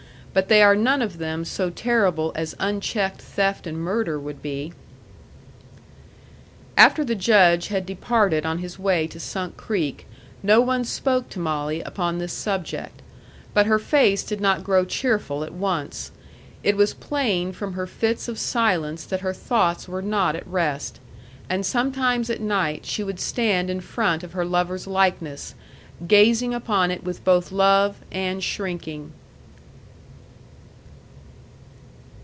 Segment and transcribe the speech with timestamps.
[0.33, 4.71] But they are none of them so terrible as unchecked theft and murder would be."
[6.77, 10.07] After the Judge had departed on his way to Sunk Creek,
[10.41, 13.01] no one spoke to Molly upon this subject.
[13.53, 16.13] But her face did not grow cheerful at once.
[16.63, 21.01] It was plain from her fits of silence that her thoughts were not at rest.
[21.49, 25.55] And sometimes at night she would stand in front of her lover's likeness,
[26.07, 29.11] gazing upon it with both love and shrinking.